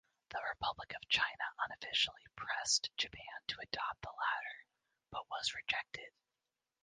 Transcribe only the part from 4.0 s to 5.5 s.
the latter but